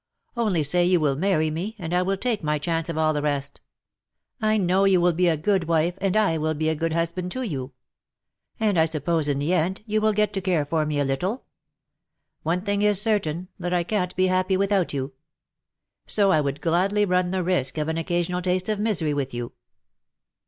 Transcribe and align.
Only 0.35 0.63
say 0.63 0.83
you 0.83 0.99
will 0.99 1.15
marry 1.15 1.51
me, 1.51 1.75
and 1.77 1.93
I 1.93 2.01
will 2.01 2.17
take 2.17 2.41
my 2.41 2.57
chance 2.57 2.89
of 2.89 2.97
all 2.97 3.13
the 3.13 3.21
rest. 3.21 3.61
I 4.41 4.57
know 4.57 4.83
you 4.85 4.99
will 4.99 5.13
be 5.13 5.27
a 5.27 5.37
good 5.37 5.65
wife; 5.65 5.93
and 6.01 6.17
I 6.17 6.39
will 6.39 6.55
be 6.55 6.69
a 6.69 6.75
good 6.75 6.91
husband 6.91 7.31
to 7.33 7.43
you. 7.43 7.73
And 8.59 8.79
I 8.79 8.89
122 8.89 8.91
suppose 8.93 9.27
in 9.29 9.37
the 9.37 9.53
end 9.53 9.83
you 9.85 10.01
will 10.01 10.13
get 10.13 10.33
to 10.33 10.41
care 10.41 10.65
for 10.65 10.87
me, 10.87 10.99
a 10.99 11.05
little. 11.05 11.45
One 12.41 12.63
thing 12.63 12.81
is 12.81 12.99
certain, 12.99 13.49
that 13.59 13.75
I 13.75 13.83
canH 13.83 14.15
be 14.15 14.25
happy 14.25 14.57
without 14.57 14.91
you; 14.91 15.13
so 16.07 16.31
I 16.31 16.41
would 16.41 16.61
gladly 16.61 17.05
run 17.05 17.29
the 17.29 17.43
risk 17.43 17.77
of 17.77 17.87
an 17.87 17.99
occasional 17.99 18.41
taste 18.41 18.69
of 18.69 18.79
misery 18.79 19.13
with 19.13 19.35
you. 19.35 19.51